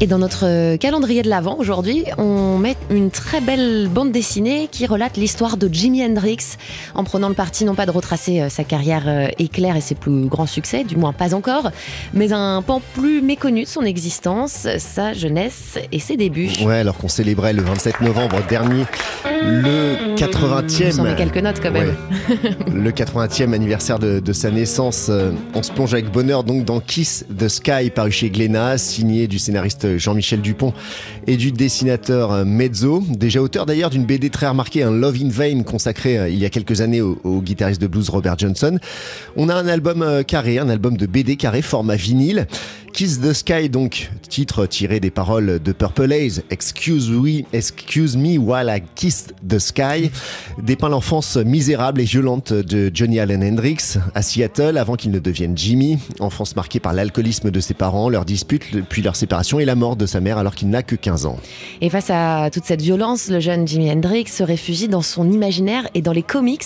Et 0.00 0.06
dans 0.06 0.18
notre 0.18 0.76
calendrier 0.76 1.22
de 1.22 1.30
l'Avent, 1.30 1.56
aujourd'hui, 1.58 2.04
on 2.18 2.58
met 2.58 2.76
une 2.90 3.10
très 3.10 3.40
belle 3.40 3.88
bande 3.88 4.12
dessinée 4.12 4.68
qui 4.70 4.84
relate 4.84 5.16
l'histoire 5.16 5.56
de 5.56 5.72
Jimi 5.72 6.04
Hendrix, 6.04 6.58
en 6.94 7.02
prenant 7.02 7.28
le 7.30 7.34
parti 7.34 7.64
non 7.64 7.74
pas 7.74 7.86
de 7.86 7.90
retracer 7.90 8.42
euh, 8.42 8.48
sa 8.50 8.62
carrière 8.62 9.04
euh, 9.06 9.28
éclair 9.38 9.74
et 9.74 9.80
ses 9.80 9.94
plus 9.94 10.26
grands 10.26 10.46
succès, 10.46 10.84
du 10.84 10.96
moins 10.96 11.14
pas 11.14 11.34
encore, 11.34 11.70
mais 12.12 12.34
un 12.34 12.60
pan 12.60 12.82
plus 12.94 13.22
méconnu 13.22 13.62
de 13.62 13.68
son 13.68 13.82
existence, 13.82 14.66
sa 14.78 15.14
jeunesse 15.14 15.78
et 15.90 15.98
ses 15.98 16.18
débuts. 16.18 16.50
Ouais, 16.62 16.76
alors 16.76 16.98
qu'on 16.98 17.08
célébrait 17.08 17.54
le 17.54 17.62
27 17.62 18.02
novembre 18.02 18.36
dernier 18.50 18.84
le 19.42 20.14
80e. 20.16 21.00
On 21.00 21.04
met 21.04 21.14
quelques 21.14 21.38
notes 21.38 21.60
quand 21.62 21.70
même. 21.70 21.94
Ouais. 22.30 22.50
le 22.72 22.90
80e 22.90 23.54
anniversaire 23.54 23.98
de, 23.98 24.20
de, 24.20 24.32
sa 24.32 24.50
naissance. 24.50 25.06
euh, 25.08 25.32
On 25.54 25.62
se 25.62 25.72
plonge 25.72 25.94
avec 25.94 26.10
bonheur 26.10 26.44
donc 26.44 26.64
dans 26.64 26.80
Kiss 26.80 27.24
the 27.36 27.48
Sky, 27.48 27.90
paru 27.94 28.10
chez 28.12 28.28
Glénat, 28.28 28.76
signé 28.78 29.26
du 29.26 29.38
scénariste 29.38 29.85
Jean-Michel 29.98 30.40
Dupont 30.40 30.72
et 31.26 31.36
du 31.36 31.52
dessinateur 31.52 32.32
euh, 32.32 32.44
Mezzo, 32.44 33.02
déjà 33.08 33.40
auteur 33.40 33.66
d'ailleurs 33.66 33.90
d'une 33.90 34.04
BD 34.04 34.30
très 34.30 34.48
remarquée, 34.48 34.82
un 34.82 34.90
Love 34.90 35.16
in 35.22 35.28
Vain, 35.28 35.62
consacré 35.62 36.18
euh, 36.18 36.28
il 36.28 36.38
y 36.38 36.44
a 36.44 36.50
quelques 36.50 36.80
années 36.80 37.00
au, 37.00 37.18
au 37.24 37.40
guitariste 37.40 37.80
de 37.80 37.86
blues 37.86 38.08
Robert 38.08 38.38
Johnson. 38.38 38.78
On 39.36 39.48
a 39.48 39.54
un 39.54 39.66
album 39.68 40.02
euh, 40.02 40.22
carré, 40.22 40.58
un 40.58 40.68
album 40.68 40.96
de 40.96 41.06
BD 41.06 41.36
carré, 41.36 41.62
format 41.62 41.96
vinyle. 41.96 42.46
Kiss 42.96 43.20
the 43.20 43.34
Sky, 43.34 43.68
donc, 43.68 44.10
titre 44.30 44.64
tiré 44.64 45.00
des 45.00 45.10
paroles 45.10 45.62
de 45.62 45.72
Purple 45.72 46.10
Haze, 46.14 46.42
Excuse, 46.48 47.10
we, 47.10 47.44
excuse 47.52 48.16
me 48.16 48.38
while 48.38 48.74
I 48.74 48.80
kiss 48.94 49.26
the 49.46 49.58
sky, 49.58 50.10
dépeint 50.62 50.88
l'enfance 50.88 51.36
misérable 51.36 52.00
et 52.00 52.04
violente 52.04 52.54
de 52.54 52.90
Johnny 52.94 53.20
Allen 53.20 53.44
Hendrix 53.44 53.98
à 54.14 54.22
Seattle 54.22 54.78
avant 54.78 54.94
qu'il 54.94 55.10
ne 55.10 55.18
devienne 55.18 55.58
Jimmy, 55.58 55.98
enfance 56.20 56.56
marquée 56.56 56.80
par 56.80 56.94
l'alcoolisme 56.94 57.50
de 57.50 57.60
ses 57.60 57.74
parents, 57.74 58.08
leur 58.08 58.24
dispute, 58.24 58.64
puis 58.88 59.02
leur 59.02 59.14
séparation 59.14 59.60
et 59.60 59.66
la 59.66 59.74
mort 59.74 59.96
de 59.96 60.06
sa 60.06 60.22
mère 60.22 60.38
alors 60.38 60.54
qu'il 60.54 60.70
n'a 60.70 60.82
que 60.82 60.96
15 60.96 61.26
ans. 61.26 61.36
Et 61.82 61.90
face 61.90 62.08
à 62.08 62.48
toute 62.50 62.64
cette 62.64 62.80
violence, 62.80 63.30
le 63.30 63.40
jeune 63.40 63.68
Jimi 63.68 63.90
Hendrix 63.90 64.28
se 64.28 64.42
réfugie 64.42 64.88
dans 64.88 65.02
son 65.02 65.30
imaginaire 65.30 65.86
et 65.92 66.00
dans 66.00 66.12
les 66.12 66.22
comics. 66.22 66.64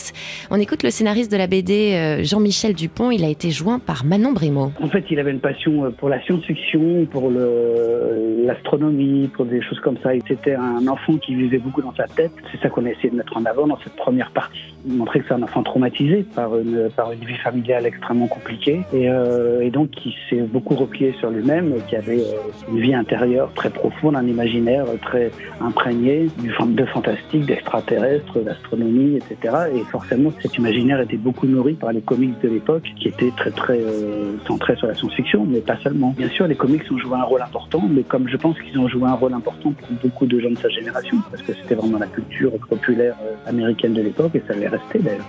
On 0.53 0.61
écoute 0.61 0.84
le 0.84 0.91
scénariste 0.91 1.33
de 1.33 1.37
la 1.37 1.48
BD, 1.48 1.94
euh, 1.94 2.22
Jean-Michel 2.22 2.75
Dupont, 2.75 3.11
il 3.11 3.25
a 3.25 3.28
été 3.28 3.50
joint 3.50 3.81
par 3.81 4.05
Manon 4.05 4.31
Brimo. 4.31 4.70
En 4.81 4.89
fait, 4.89 5.05
il 5.11 5.19
avait 5.19 5.33
une 5.33 5.41
passion 5.41 5.87
euh, 5.87 5.91
pour 5.91 6.09
la 6.09 6.20
science-fiction, 6.23 7.07
pour 7.11 7.31
l'astronomie, 7.31 9.29
pour 9.29 9.45
des 9.47 9.63
choses 9.63 9.81
comme 9.81 9.97
ça. 10.03 10.11
C'était 10.27 10.55
un 10.55 10.87
enfant 10.87 11.17
qui 11.17 11.35
vivait 11.35 11.59
beaucoup 11.59 11.83
dans 11.83 11.95
sa 11.95 12.05
tête. 12.05 12.33
C'est 12.51 12.61
ça 12.61 12.69
qu'on 12.69 12.85
a 12.87 12.91
essayé 12.91 13.11
de 13.11 13.17
mettre 13.17 13.37
en 13.37 13.45
avant 13.45 13.67
dans 13.67 13.79
cette 13.79 13.97
première 13.97 14.31
partie. 14.31 14.75
Montrer 14.87 15.21
que 15.21 15.27
c'est 15.29 15.35
un 15.35 15.43
enfant 15.43 15.62
traumatisé 15.62 16.25
par 16.35 16.57
une, 16.57 16.89
par 16.97 17.12
une 17.12 17.25
vie 17.25 17.37
familiale 17.37 17.87
extrêmement 17.87 18.29
compliquée. 18.29 18.81
Et, 18.93 19.09
euh, 19.09 19.69
donc, 19.71 19.91
qui 19.91 20.15
s'est 20.29 20.43
beaucoup 20.43 20.75
replié 20.75 21.12
sur 21.21 21.31
lui-même, 21.31 21.75
qui 21.89 21.97
avait 21.97 22.21
euh, 22.21 22.71
une 22.73 22.81
vie 22.81 22.95
intérieure 22.95 23.53
très 23.55 23.71
profonde, 23.71 24.17
un 24.17 24.27
imaginaire 24.27 24.87
très 25.03 25.31
imprégné 25.61 26.27
de 26.69 26.84
fantastique, 26.87 27.47
d'extraterrestres, 27.47 28.41
d'astronomie, 28.41 29.17
etc. 29.17 29.55
Et 29.75 29.81
forcément, 29.91 30.31
cet 30.41 30.57
imaginaire 30.57 31.01
était 31.01 31.17
beaucoup 31.17 31.47
nourri 31.47 31.75
par 31.75 31.93
les 31.93 32.01
comics 32.01 32.41
de 32.43 32.49
l'époque, 32.49 32.91
qui 32.97 33.09
étaient 33.09 33.33
très 33.37 33.51
très 33.51 33.79
euh, 33.79 34.37
centrés 34.47 34.77
sur 34.77 34.87
la 34.87 34.95
science-fiction, 34.95 35.47
mais 35.49 35.61
pas 35.61 35.77
seulement. 35.83 36.09
Bien 36.16 36.28
sûr, 36.28 36.47
les 36.47 36.56
comics 36.56 36.83
ont 36.91 36.98
joué 36.98 37.16
un 37.16 37.22
rôle 37.22 37.42
important, 37.42 37.83
mais 37.89 38.03
comme 38.03 38.28
je 38.28 38.36
pense 38.36 38.56
qu'ils 38.61 38.78
ont 38.78 38.89
joué 38.89 39.05
un 39.05 39.14
rôle 39.14 39.34
important 39.34 39.72
pour 39.72 39.89
beaucoup 40.03 40.27
de 40.27 40.39
gens 40.41 40.50
de 40.50 40.58
sa 40.58 40.69
génération, 40.69 41.16
parce 41.30 41.42
que 41.42 41.53
c'était 41.53 41.75
vraiment 41.75 41.98
la 41.98 42.06
culture 42.06 42.53
populaire 42.69 43.16
euh, 43.22 43.48
américaine 43.48 43.94
de 43.94 44.03
l'époque, 44.03 44.34
et 44.34 44.42
ça 44.47 44.55
allait 44.55 44.69
rester 44.69 44.98
d'ailleurs. 44.98 45.27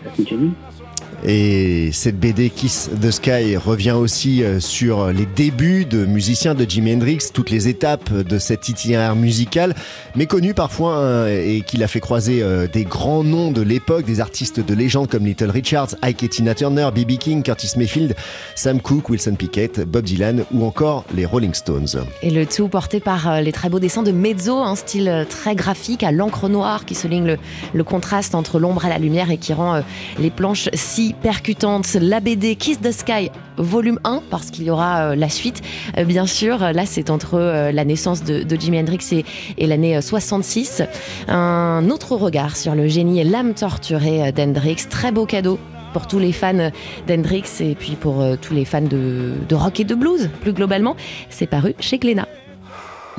Et 1.23 1.91
cette 1.91 2.19
BD 2.19 2.49
Kiss 2.49 2.89
the 2.99 3.11
Sky 3.11 3.55
revient 3.55 3.91
aussi 3.91 4.43
euh, 4.43 4.59
sur 4.59 5.11
les 5.11 5.27
débuts 5.27 5.85
de 5.85 6.05
musiciens 6.05 6.55
de 6.55 6.65
Jimi 6.67 6.95
Hendrix, 6.95 7.19
toutes 7.31 7.51
les 7.51 7.67
étapes 7.67 8.11
de 8.11 8.39
cet 8.39 8.69
itinéraire 8.69 9.15
musical, 9.15 9.75
méconnu 10.15 10.55
parfois 10.55 10.95
hein, 10.95 11.27
et 11.27 11.61
qu'il 11.61 11.83
a 11.83 11.87
fait 11.87 11.99
croiser 11.99 12.41
euh, 12.41 12.65
des 12.65 12.85
grands 12.85 13.23
noms 13.23 13.51
de 13.51 13.61
l'époque, 13.61 14.05
des 14.05 14.19
artistes 14.19 14.65
de 14.65 14.73
légende 14.73 15.09
comme 15.09 15.25
Little 15.25 15.51
Richards, 15.51 15.95
Ike 16.01 16.23
et 16.23 16.29
Tina 16.29 16.55
Turner, 16.55 16.89
B.B. 16.93 17.17
King, 17.19 17.43
Curtis 17.43 17.73
Mayfield, 17.77 18.15
Sam 18.55 18.81
Cooke, 18.81 19.09
Wilson 19.09 19.35
Pickett, 19.35 19.81
Bob 19.81 20.05
Dylan 20.05 20.43
ou 20.51 20.65
encore 20.65 20.70
les 21.13 21.25
Rolling 21.25 21.53
Stones. 21.53 22.05
Et 22.23 22.29
le 22.29 22.45
tout 22.45 22.67
porté 22.67 22.99
par 22.99 23.29
euh, 23.29 23.41
les 23.41 23.51
très 23.51 23.69
beaux 23.69 23.79
dessins 23.79 24.03
de 24.03 24.11
Mezzo, 24.11 24.57
un 24.57 24.75
style 24.75 25.09
euh, 25.09 25.25
très 25.25 25.55
graphique 25.55 26.03
à 26.03 26.11
l'encre 26.11 26.49
noire 26.49 26.85
qui 26.85 26.95
souligne 26.95 27.37
le, 27.73 27.83
contraste 27.83 28.35
entre 28.35 28.59
l'ombre 28.59 28.85
et 28.85 28.89
la 28.89 28.97
lumière 28.97 29.31
et 29.31 29.37
qui 29.37 29.53
rend 29.53 29.75
euh, 29.75 29.81
les 30.19 30.29
planches 30.29 30.69
si 30.73 31.13
percutantes. 31.13 31.93
La 31.95 32.19
BD 32.19 32.55
Kiss 32.55 32.79
the 32.79 32.91
Sky, 32.91 33.31
volume 33.57 33.99
1, 34.03 34.23
parce 34.29 34.49
qu'il 34.49 34.63
y 34.63 34.69
aura 34.69 35.15
la 35.15 35.29
suite, 35.29 35.61
bien 36.05 36.25
sûr. 36.25 36.59
Là, 36.59 36.85
c'est 36.85 37.09
entre 37.09 37.37
la 37.71 37.85
naissance 37.85 38.23
de, 38.23 38.45
Jimi 38.59 38.79
Hendrix 38.79 38.99
et, 39.11 39.25
et 39.57 39.67
l'année 39.67 39.97
euh, 39.97 40.01
66. 40.01 40.83
Un 41.27 41.89
autre 41.89 42.15
regard 42.15 42.55
sur 42.55 42.75
le 42.75 42.87
génie 42.87 43.19
et 43.19 43.23
l'âme 43.23 43.53
torturée 43.53 44.31
d'Hendrix. 44.31 44.85
Très 44.89 45.11
beau 45.11 45.25
cadeau 45.25 45.59
pour 45.93 46.07
tous 46.07 46.19
les 46.19 46.31
fans 46.31 46.71
d'Hendrix 47.07 47.43
et 47.59 47.75
puis 47.75 47.95
pour 47.95 48.21
euh, 48.21 48.35
tous 48.41 48.53
les 48.53 48.65
fans 48.65 48.81
de, 48.81 49.33
de 49.47 49.55
rock 49.55 49.79
et 49.79 49.83
de 49.83 49.95
blues, 49.95 50.29
plus 50.41 50.53
globalement. 50.53 50.95
C'est 51.29 51.47
paru 51.47 51.75
chez 51.79 51.97
Glénat. 51.97 52.27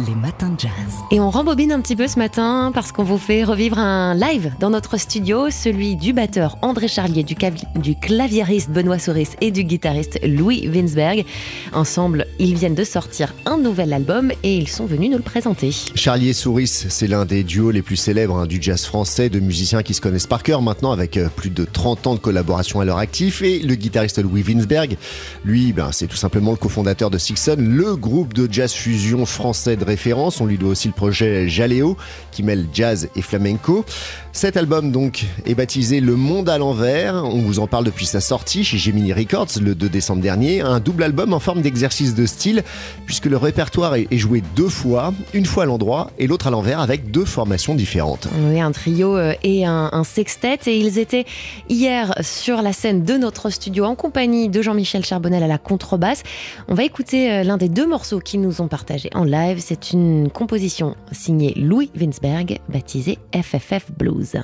Les 0.06 0.14
matins 0.14 0.48
de 0.48 0.58
jazz. 0.58 0.70
Et 1.10 1.20
on 1.20 1.30
rembobine 1.30 1.70
un 1.70 1.80
petit 1.80 1.94
peu 1.94 2.08
ce 2.08 2.18
matin 2.18 2.72
parce 2.74 2.90
qu'on 2.92 3.04
vous 3.04 3.18
fait 3.18 3.44
revivre 3.44 3.78
un 3.78 4.14
live 4.14 4.52
dans 4.58 4.70
notre 4.70 4.96
studio, 4.96 5.50
celui 5.50 5.96
du 5.96 6.12
batteur 6.12 6.56
André 6.62 6.88
Charlier, 6.88 7.22
du, 7.22 7.36
du 7.76 7.94
claviériste 7.94 8.70
Benoît 8.70 8.98
Souris 8.98 9.28
et 9.40 9.50
du 9.50 9.64
guitariste 9.64 10.18
Louis 10.26 10.66
Winsberg. 10.66 11.24
Ensemble, 11.72 12.26
ils 12.38 12.54
viennent 12.54 12.74
de 12.74 12.84
sortir 12.84 13.34
un 13.44 13.58
nouvel 13.58 13.92
album 13.92 14.32
et 14.42 14.56
ils 14.56 14.68
sont 14.68 14.86
venus 14.86 15.10
nous 15.10 15.18
le 15.18 15.22
présenter. 15.22 15.70
Charlier 15.94 16.30
et 16.30 16.32
Souris, 16.32 16.86
c'est 16.88 17.06
l'un 17.06 17.24
des 17.24 17.44
duos 17.44 17.70
les 17.70 17.82
plus 17.82 17.96
célèbres 17.96 18.38
hein, 18.38 18.46
du 18.46 18.60
jazz 18.60 18.84
français, 18.86 19.28
de 19.28 19.38
musiciens 19.40 19.82
qui 19.82 19.94
se 19.94 20.00
connaissent 20.00 20.26
par 20.26 20.42
cœur 20.42 20.62
maintenant 20.62 20.92
avec 20.92 21.16
euh, 21.16 21.28
plus 21.28 21.50
de 21.50 21.64
30 21.64 22.06
ans 22.06 22.14
de 22.14 22.20
collaboration 22.20 22.80
à 22.80 22.84
leur 22.84 22.98
actif. 22.98 23.42
Et 23.42 23.60
le 23.60 23.74
guitariste 23.74 24.20
Louis 24.22 24.42
Winsberg, 24.42 24.96
lui, 25.44 25.72
ben, 25.72 25.90
c'est 25.92 26.08
tout 26.08 26.16
simplement 26.16 26.50
le 26.50 26.56
cofondateur 26.56 27.10
de 27.10 27.18
Sixon, 27.18 27.56
le 27.58 27.94
groupe 27.94 28.34
de 28.34 28.48
jazz 28.50 28.72
fusion 28.72 29.26
français 29.26 29.76
de 29.76 29.91
On 30.40 30.46
lui 30.46 30.58
doit 30.58 30.70
aussi 30.70 30.88
le 30.88 30.94
projet 30.94 31.48
Jaléo, 31.48 31.96
qui 32.30 32.42
mêle 32.42 32.66
jazz 32.72 33.08
et 33.16 33.22
flamenco. 33.22 33.84
Cet 34.32 34.56
album, 34.56 34.92
donc, 34.92 35.26
est 35.44 35.54
baptisé 35.54 36.00
Le 36.00 36.16
Monde 36.16 36.48
à 36.48 36.56
l'envers. 36.56 37.16
On 37.16 37.38
vous 37.38 37.58
en 37.58 37.66
parle 37.66 37.84
depuis 37.84 38.06
sa 38.06 38.20
sortie 38.20 38.64
chez 38.64 38.78
Gemini 38.78 39.12
Records 39.12 39.60
le 39.60 39.74
2 39.74 39.88
décembre 39.90 40.22
dernier. 40.22 40.62
Un 40.62 40.80
double 40.80 41.02
album 41.02 41.34
en 41.34 41.38
forme 41.38 41.60
d'exercice 41.60 42.14
de 42.14 42.24
style, 42.24 42.62
puisque 43.04 43.26
le 43.26 43.36
répertoire 43.36 43.94
est 43.96 44.16
joué 44.16 44.42
deux 44.56 44.70
fois, 44.70 45.12
une 45.34 45.44
fois 45.44 45.64
à 45.64 45.66
l'endroit 45.66 46.10
et 46.18 46.26
l'autre 46.26 46.46
à 46.46 46.50
l'envers, 46.50 46.80
avec 46.80 47.10
deux 47.10 47.26
formations 47.26 47.74
différentes. 47.74 48.26
Oui, 48.48 48.58
un 48.58 48.72
trio 48.72 49.16
euh, 49.16 49.34
et 49.42 49.66
un, 49.66 49.90
un 49.92 50.04
sextet. 50.04 50.58
Et 50.66 50.78
ils 50.78 50.98
étaient 50.98 51.26
hier 51.68 52.14
sur 52.22 52.62
la 52.62 52.72
scène 52.72 53.04
de 53.04 53.14
notre 53.18 53.50
studio 53.50 53.84
en 53.84 53.94
compagnie 53.94 54.48
de 54.48 54.62
Jean-Michel 54.62 55.04
Charbonnel 55.04 55.42
à 55.42 55.46
la 55.46 55.58
contrebasse. 55.58 56.22
On 56.68 56.74
va 56.74 56.84
écouter 56.84 57.30
euh, 57.30 57.42
l'un 57.42 57.58
des 57.58 57.68
deux 57.68 57.86
morceaux 57.86 58.20
qu'ils 58.20 58.40
nous 58.40 58.62
ont 58.62 58.68
partagé 58.68 59.10
en 59.14 59.24
live. 59.24 59.58
C'est 59.72 59.94
une 59.94 60.28
composition 60.28 60.96
signée 61.12 61.54
Louis 61.56 61.90
Winsberg, 61.98 62.60
baptisée 62.68 63.18
FFF 63.32 63.90
Blues. 63.96 64.36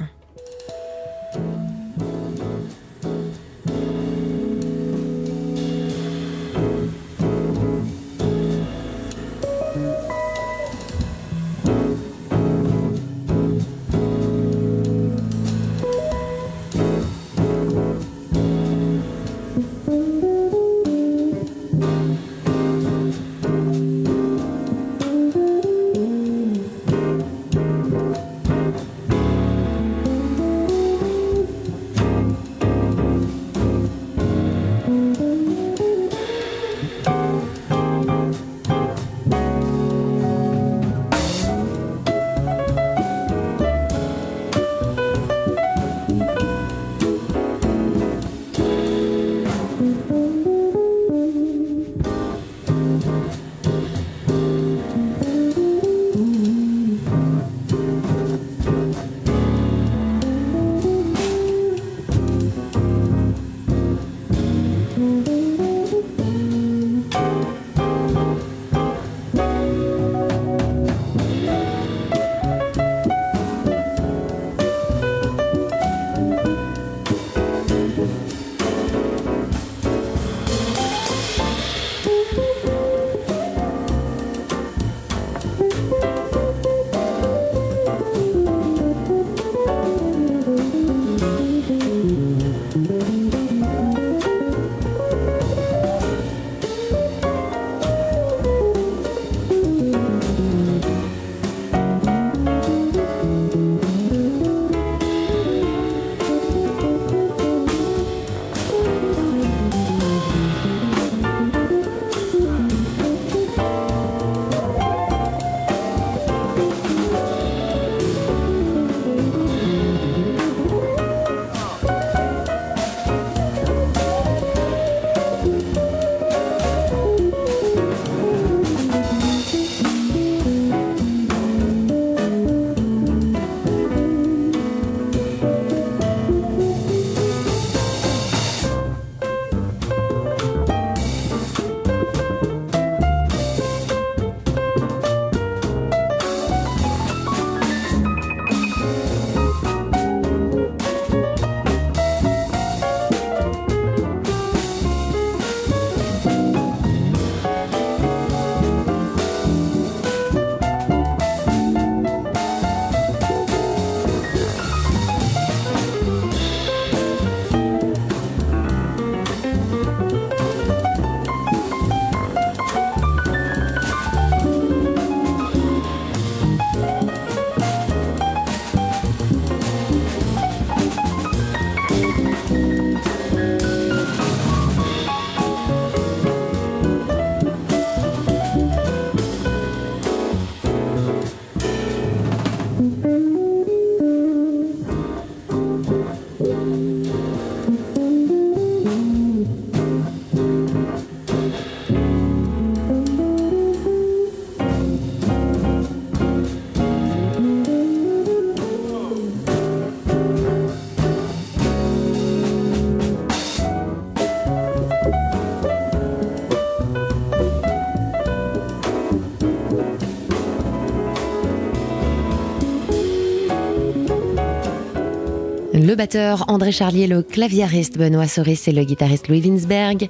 Le 225.86 225.94
batteur 225.94 226.44
André 226.48 226.72
Charlier, 226.72 227.06
le 227.06 227.22
claviériste 227.22 227.98
Benoît 227.98 228.26
Soris 228.26 228.66
et 228.68 228.72
le 228.72 228.84
guitariste 228.84 229.28
Louis 229.28 229.42
Winsberg. 229.42 230.08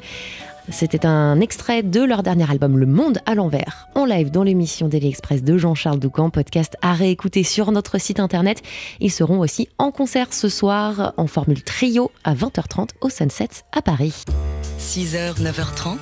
C'était 0.71 1.07
un 1.07 1.41
extrait 1.41 1.83
de 1.83 2.03
leur 2.03 2.23
dernier 2.23 2.51
album 2.51 2.79
Le 2.79 2.87
Monde 2.87 3.19
à 3.27 3.35
l'envers, 3.35 3.89
en 3.95 4.05
live 4.05 4.31
dans 4.31 4.43
l'émission 4.43 4.89
Daily 4.89 5.09
Express 5.09 5.43
de 5.43 5.57
Jean-Charles 5.57 5.99
Doucan, 5.99 6.31
podcast 6.31 6.77
à 6.83 6.93
réécouter 6.93 7.43
sur 7.43 7.73
notre 7.73 7.99
site 7.99 8.21
internet. 8.21 8.63
Ils 9.01 9.11
seront 9.11 9.41
aussi 9.41 9.69
en 9.79 9.91
concert 9.91 10.33
ce 10.33 10.49
soir 10.49 11.15
en 11.17 11.27
formule 11.27 11.63
trio 11.63 12.11
à 12.25 12.35
20h30 12.35 12.91
au 13.01 13.09
Sunset 13.09 13.49
à 13.73 13.81
Paris. 13.83 14.25
6h, 14.79 15.41
9h30, 15.41 15.97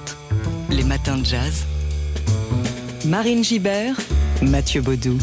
les 0.71 0.85
matins 0.85 1.19
de 1.19 1.25
jazz. 1.25 1.65
Marine 3.05 3.45
Gibert, 3.45 3.97
Mathieu 4.43 4.81
Baudou. 4.81 5.17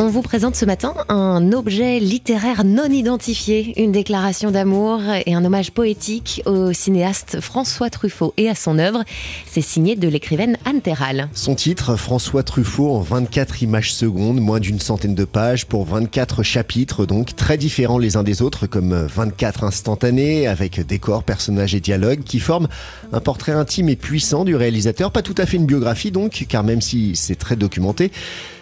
On 0.00 0.06
vous 0.06 0.22
présente 0.22 0.54
ce 0.54 0.64
matin 0.64 0.94
un 1.08 1.50
objet 1.50 1.98
littéraire 1.98 2.62
non 2.64 2.88
identifié, 2.88 3.82
une 3.82 3.90
déclaration 3.90 4.52
d'amour 4.52 5.00
et 5.26 5.34
un 5.34 5.44
hommage 5.44 5.72
poétique 5.72 6.40
au 6.46 6.72
cinéaste 6.72 7.40
François 7.40 7.90
Truffaut 7.90 8.32
et 8.36 8.48
à 8.48 8.54
son 8.54 8.78
œuvre. 8.78 9.02
C'est 9.50 9.60
signé 9.60 9.96
de 9.96 10.06
l'écrivaine 10.06 10.56
Anne 10.64 10.82
Terral. 10.82 11.28
Son 11.32 11.56
titre, 11.56 11.96
François 11.96 12.44
Truffaut 12.44 12.92
en 12.92 13.00
24 13.00 13.64
images 13.64 13.92
secondes, 13.92 14.40
moins 14.40 14.60
d'une 14.60 14.78
centaine 14.78 15.16
de 15.16 15.24
pages 15.24 15.66
pour 15.66 15.84
24 15.84 16.44
chapitres, 16.44 17.04
donc 17.04 17.34
très 17.34 17.56
différents 17.56 17.98
les 17.98 18.16
uns 18.16 18.22
des 18.22 18.40
autres, 18.40 18.68
comme 18.68 18.94
24 18.94 19.64
instantanés 19.64 20.46
avec 20.46 20.78
décors, 20.86 21.24
personnages 21.24 21.74
et 21.74 21.80
dialogues 21.80 22.22
qui 22.22 22.38
forment 22.38 22.68
un 23.12 23.20
portrait 23.20 23.50
intime 23.50 23.88
et 23.88 23.96
puissant 23.96 24.44
du 24.44 24.54
réalisateur. 24.54 25.10
Pas 25.10 25.22
tout 25.22 25.34
à 25.38 25.44
fait 25.44 25.56
une 25.56 25.66
biographie 25.66 26.12
donc, 26.12 26.46
car 26.48 26.62
même 26.62 26.80
si 26.80 27.16
c'est 27.16 27.34
très 27.34 27.56
documenté, 27.56 28.12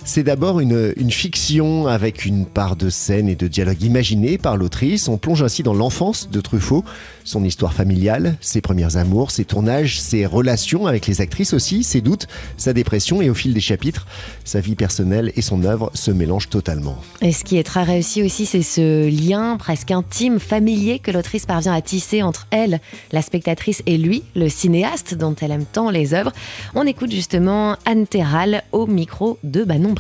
c'est 0.06 0.22
d'abord 0.22 0.60
une, 0.60 0.94
fiction 1.10 1.88
avec 1.88 2.25
une 2.25 2.46
part 2.46 2.76
de 2.76 2.90
scène 2.90 3.28
et 3.28 3.34
de 3.34 3.48
dialogue 3.48 3.82
imaginé 3.82 4.38
par 4.38 4.56
l'autrice. 4.56 5.08
On 5.08 5.18
plonge 5.18 5.42
ainsi 5.42 5.64
dans 5.64 5.75
l'enfance 5.75 6.30
de 6.30 6.40
Truffaut, 6.40 6.84
son 7.25 7.42
histoire 7.42 7.75
familiale, 7.75 8.36
ses 8.40 8.60
premiers 8.60 8.96
amours, 8.96 9.32
ses 9.32 9.44
tournages, 9.44 10.00
ses 10.00 10.25
relations 10.25 10.86
avec 10.86 11.08
les 11.08 11.20
actrices 11.20 11.52
aussi, 11.52 11.82
ses 11.82 12.00
doutes, 12.00 12.28
sa 12.56 12.72
dépression 12.72 13.20
et 13.20 13.28
au 13.28 13.34
fil 13.34 13.52
des 13.52 13.60
chapitres, 13.60 14.06
sa 14.44 14.60
vie 14.60 14.76
personnelle 14.76 15.32
et 15.34 15.42
son 15.42 15.64
œuvre 15.64 15.90
se 15.92 16.12
mélangent 16.12 16.50
totalement. 16.50 16.98
Et 17.20 17.32
ce 17.32 17.42
qui 17.42 17.56
est 17.56 17.64
très 17.64 17.82
réussi 17.82 18.22
aussi, 18.22 18.46
c'est 18.46 18.62
ce 18.62 19.08
lien 19.08 19.56
presque 19.56 19.90
intime, 19.90 20.38
familier 20.38 21.00
que 21.00 21.10
l'autrice 21.10 21.46
parvient 21.46 21.75
à 21.75 21.80
tisser 21.80 22.22
entre 22.22 22.46
elle, 22.50 22.80
la 23.10 23.22
spectatrice, 23.22 23.82
et 23.86 23.98
lui, 23.98 24.22
le 24.36 24.48
cinéaste 24.48 25.14
dont 25.14 25.34
elle 25.40 25.50
aime 25.50 25.64
tant 25.64 25.90
les 25.90 26.14
œuvres. 26.14 26.32
On 26.76 26.86
écoute 26.86 27.10
justement 27.10 27.76
Anne 27.86 28.06
Terral 28.06 28.62
au 28.70 28.86
micro 28.86 29.38
de 29.42 29.64
Banon 29.64 29.96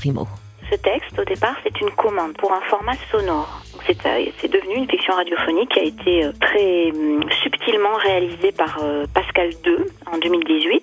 Ce 0.70 0.76
texte, 0.76 1.18
au 1.18 1.24
départ, 1.24 1.54
c'est 1.62 1.80
une 1.80 1.90
commande 1.90 2.36
pour 2.36 2.52
un 2.52 2.60
format 2.62 2.94
sonore. 3.10 3.62
C'est 3.86 4.50
devenu 4.50 4.74
une 4.74 4.88
fiction 4.88 5.14
radiophonique 5.14 5.70
qui 5.70 5.78
a 5.78 5.84
été 5.84 6.24
euh, 6.24 6.32
très 6.40 6.90
hum, 6.90 7.22
subtilement 7.42 7.94
réalisée 7.94 8.50
par 8.50 8.78
euh, 8.82 9.06
Pascal 9.14 9.50
II 9.64 9.76
en 10.12 10.18
2018. 10.18 10.82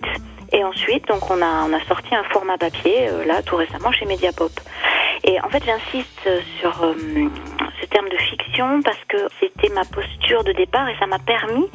Et 0.54 0.64
ensuite, 0.64 1.08
donc, 1.08 1.30
on 1.30 1.42
a, 1.42 1.86
sorti 1.88 2.16
un 2.16 2.24
format 2.32 2.58
papier, 2.58 3.10
euh, 3.10 3.26
là, 3.26 3.42
tout 3.44 3.58
récemment, 3.58 3.92
chez 3.92 4.06
Mediapop. 4.06 4.52
Et 5.26 5.40
en 5.42 5.50
fait, 5.50 5.64
j'insiste 5.66 6.30
sur 6.60 6.74
ce 7.82 7.86
terme 7.88 8.10
de 8.10 8.18
fiction 8.18 8.82
parce 8.84 9.04
que 9.08 9.18
c'était 9.40 9.74
ma 9.74 9.86
posture 9.86 10.44
de 10.44 10.52
départ 10.54 10.88
et 10.90 10.96
ça 11.00 11.08
m'a 11.08 11.20
permis 11.20 11.70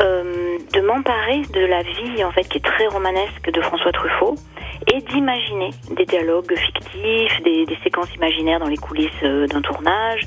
euh, 0.00 0.58
de 0.72 0.80
m'emparer 0.80 1.42
de 1.52 1.60
la 1.66 1.82
vie 1.82 2.24
en 2.24 2.30
fait 2.30 2.44
qui 2.44 2.58
est 2.58 2.64
très 2.64 2.86
romanesque 2.86 3.50
de 3.50 3.60
François 3.60 3.92
Truffaut 3.92 4.36
et 4.92 5.00
d'imaginer 5.02 5.70
des 5.90 6.06
dialogues 6.06 6.54
fictifs, 6.56 7.42
des, 7.42 7.66
séquences 7.84 8.12
imaginaires 8.14 8.58
dans 8.58 8.68
les 8.68 8.76
coulisses 8.76 9.10
euh, 9.22 9.46
d'un 9.46 9.60
tournage, 9.60 10.26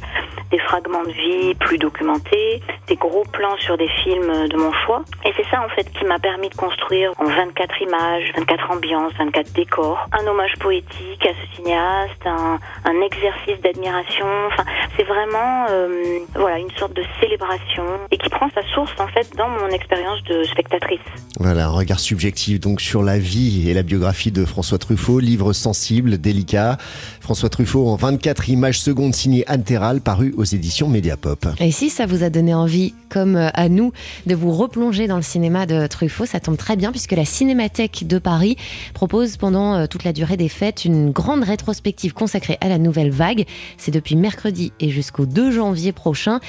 des 0.51 0.59
fragments 0.59 1.03
de 1.03 1.11
vie 1.11 1.55
plus 1.55 1.77
documentés, 1.77 2.61
des 2.87 2.95
gros 2.95 3.23
plans 3.31 3.57
sur 3.57 3.77
des 3.77 3.87
films 4.03 4.47
de 4.47 4.57
mon 4.57 4.71
choix. 4.85 5.03
Et 5.25 5.33
c'est 5.35 5.45
ça 5.49 5.61
en 5.61 5.69
fait 5.69 5.91
qui 5.91 6.05
m'a 6.05 6.19
permis 6.19 6.49
de 6.49 6.55
construire 6.55 7.11
en 7.17 7.25
24 7.25 7.81
images, 7.81 8.31
24 8.37 8.71
ambiances, 8.71 9.13
24 9.17 9.53
décors, 9.53 10.07
un 10.11 10.27
hommage 10.27 10.53
poétique 10.59 11.25
à 11.25 11.29
ce 11.33 11.55
cinéaste, 11.55 12.25
un, 12.25 12.59
un 12.85 13.01
exercice 13.01 13.59
d'admiration. 13.61 14.27
Enfin, 14.47 14.63
c'est 14.95 15.03
vraiment 15.03 15.65
euh, 15.69 16.19
voilà 16.35 16.59
une 16.59 16.71
sorte 16.71 16.93
de 16.93 17.03
célébration 17.19 17.85
et 18.11 18.17
qui 18.17 18.29
prend 18.29 18.49
sa 18.53 18.61
source 18.73 18.93
en 18.99 19.07
fait 19.07 19.35
dans 19.35 19.54
mon 19.61 19.69
expérience 19.69 20.23
de 20.23 20.43
spectatrice. 20.43 20.99
Voilà, 21.39 21.67
un 21.67 21.69
regard 21.69 21.99
subjectif 21.99 22.59
donc 22.59 22.81
sur 22.81 23.03
la 23.03 23.17
vie 23.19 23.69
et 23.69 23.73
la 23.73 23.83
biographie 23.83 24.31
de 24.31 24.45
François 24.45 24.77
Truffaut, 24.77 25.19
livre 25.19 25.53
sensible, 25.53 26.17
délicat. 26.17 26.77
François 27.19 27.49
Truffaut 27.49 27.87
en 27.87 27.95
24 27.95 28.49
images 28.49 28.79
secondes 28.79 29.13
signé 29.13 29.43
Anne 29.47 29.63
Terral, 29.63 30.01
paru 30.01 30.33
aux 30.37 30.43
éditions 30.43 30.87
Mediapop. 30.87 31.47
Et 31.59 31.71
si 31.71 31.89
ça 31.89 32.05
vous 32.05 32.23
a 32.23 32.29
donné 32.29 32.53
envie, 32.53 32.93
comme 33.09 33.35
à 33.35 33.69
nous, 33.69 33.91
de 34.25 34.35
vous 34.35 34.51
replonger 34.51 35.07
dans 35.07 35.17
le 35.17 35.21
cinéma 35.21 35.65
de 35.65 35.87
Truffaut, 35.87 36.25
ça 36.25 36.39
tombe 36.39 36.57
très 36.57 36.75
bien 36.75 36.91
puisque 36.91 37.13
la 37.13 37.25
Cinémathèque 37.25 38.07
de 38.07 38.19
Paris 38.19 38.57
propose 38.93 39.37
pendant 39.37 39.87
toute 39.87 40.03
la 40.03 40.13
durée 40.13 40.37
des 40.37 40.49
fêtes 40.49 40.85
une 40.85 41.11
grande 41.11 41.43
rétrospective 41.43 42.13
consacrée 42.13 42.57
à 42.61 42.69
la 42.69 42.77
nouvelle 42.77 43.11
vague. 43.11 43.45
C'est 43.77 43.91
depuis 43.91 44.15
mercredi 44.15 44.71
et 44.79 44.89
jusqu'au 44.89 45.25
2 45.25 45.51
janvier 45.51 45.91
prochain. 45.91 46.39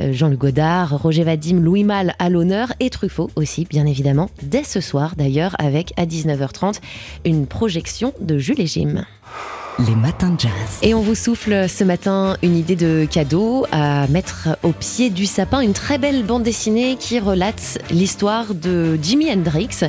Jean-Luc 0.00 0.40
Godard, 0.40 1.00
Roger 1.00 1.22
Vadim, 1.22 1.60
Louis 1.60 1.84
Malle 1.84 2.14
à 2.18 2.28
l'honneur 2.42 2.72
et 2.80 2.90
Truffaut 2.90 3.30
aussi, 3.36 3.66
bien 3.70 3.86
évidemment, 3.86 4.28
dès 4.42 4.64
ce 4.64 4.80
soir 4.80 5.14
d'ailleurs, 5.16 5.54
avec 5.60 5.92
à 5.96 6.06
19h30 6.06 6.80
une 7.24 7.46
projection 7.46 8.12
de 8.20 8.36
Jules 8.36 8.60
et 8.60 8.66
Jim. 8.66 9.04
Les 9.78 9.94
matins 9.94 10.30
de 10.30 10.40
jazz. 10.40 10.50
Et 10.82 10.92
on 10.92 11.00
vous 11.00 11.14
souffle 11.14 11.68
ce 11.68 11.84
matin 11.84 12.36
une 12.42 12.56
idée 12.56 12.74
de 12.74 13.06
cadeau 13.08 13.64
à 13.70 14.08
mettre 14.08 14.58
au 14.64 14.72
pied 14.72 15.08
du 15.08 15.24
sapin, 15.24 15.60
une 15.60 15.72
très 15.72 15.98
belle 15.98 16.24
bande 16.24 16.42
dessinée 16.42 16.96
qui 16.96 17.20
relate 17.20 17.78
l'histoire 17.90 18.54
de 18.54 18.98
Jimi 19.00 19.30
Hendrix 19.30 19.84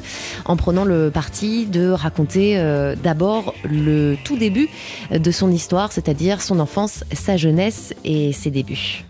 en 0.45 0.55
prenant 0.55 0.85
le 0.85 1.09
parti 1.09 1.65
de 1.65 1.89
raconter 1.89 2.59
euh, 2.59 2.95
d'abord 2.95 3.55
le 3.63 4.15
tout 4.23 4.37
début 4.37 4.69
de 5.09 5.31
son 5.31 5.49
histoire, 5.49 5.91
c'est-à-dire 5.91 6.39
son 6.39 6.59
enfance, 6.59 7.03
sa 7.13 7.35
jeunesse 7.35 7.95
et 8.05 8.31
ses 8.31 8.51
débuts. 8.51 9.05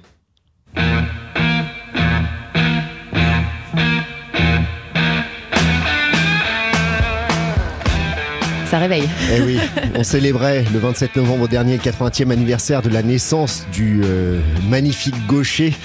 Ça. 8.73 8.79
Eh 8.87 9.41
oui, 9.45 9.59
on 9.95 10.03
célébrait 10.03 10.65
le 10.73 10.79
27 10.79 11.17
novembre 11.17 11.47
dernier 11.47 11.77
le 11.77 11.79
80e 11.79 12.31
anniversaire 12.31 12.81
de 12.81 12.89
la 12.89 13.03
naissance 13.03 13.67
du 13.71 14.01
euh, 14.03 14.39
magnifique 14.67 15.13
gaucher. 15.27 15.75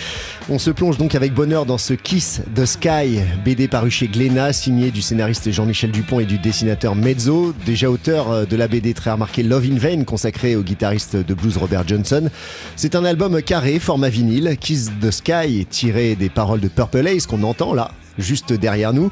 On 0.48 0.58
se 0.58 0.70
plonge 0.70 0.96
donc 0.96 1.14
avec 1.14 1.34
bonheur 1.34 1.66
dans 1.66 1.76
ce 1.76 1.92
Kiss 1.92 2.40
the 2.54 2.64
Sky, 2.64 3.20
BD 3.44 3.68
paru 3.68 3.90
chez 3.90 4.08
Glénat, 4.08 4.54
signé 4.54 4.90
du 4.90 5.02
scénariste 5.02 5.52
Jean-Michel 5.52 5.90
Dupont 5.90 6.18
et 6.18 6.24
du 6.24 6.38
dessinateur 6.38 6.94
Mezzo, 6.94 7.52
déjà 7.66 7.90
auteur 7.90 8.46
de 8.46 8.56
la 8.56 8.68
BD 8.68 8.94
très 8.94 9.10
remarquée 9.10 9.42
Love 9.42 9.66
in 9.70 9.76
Vain, 9.76 10.04
consacré 10.04 10.56
au 10.56 10.62
guitariste 10.62 11.14
de 11.14 11.34
blues 11.34 11.58
Robert 11.58 11.86
Johnson. 11.86 12.30
C'est 12.74 12.94
un 12.94 13.04
album 13.04 13.42
carré, 13.42 13.78
format 13.80 14.08
vinyle, 14.08 14.56
Kiss 14.58 14.90
the 15.02 15.10
Sky, 15.10 15.66
tiré 15.68 16.16
des 16.16 16.30
paroles 16.30 16.60
de 16.60 16.68
Purple 16.68 17.06
Haze 17.06 17.26
qu'on 17.26 17.42
entend 17.42 17.74
là 17.74 17.90
juste 18.18 18.52
derrière 18.52 18.92
nous, 18.92 19.10